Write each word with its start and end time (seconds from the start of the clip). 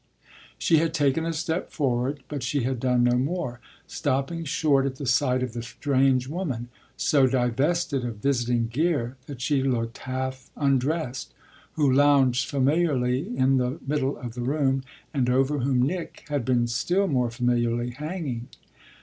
She 0.57 0.77
had 0.79 0.95
taken 0.95 1.27
a 1.27 1.31
step 1.31 1.69
forward, 1.69 2.23
but 2.27 2.41
she 2.41 2.63
had 2.63 2.79
done 2.79 3.03
no 3.03 3.19
more, 3.19 3.59
stopping 3.85 4.45
short 4.45 4.87
at 4.87 4.95
the 4.95 5.05
sight 5.05 5.43
of 5.43 5.53
the 5.53 5.61
strange 5.61 6.27
woman, 6.27 6.69
so 6.97 7.27
divested 7.27 8.03
of 8.03 8.15
visiting 8.15 8.65
gear 8.65 9.17
that 9.27 9.41
she 9.41 9.61
looked 9.61 9.99
half 9.99 10.49
undressed, 10.57 11.35
who 11.73 11.93
lounged 11.93 12.49
familiarly 12.49 13.37
in 13.37 13.57
the 13.57 13.77
middle 13.85 14.17
of 14.17 14.33
the 14.33 14.41
room 14.41 14.81
and 15.13 15.29
over 15.29 15.59
whom 15.59 15.83
Nick 15.83 16.25
had 16.29 16.45
been 16.45 16.65
still 16.65 17.05
more 17.07 17.29
familiarly 17.29 17.91
hanging. 17.91 18.47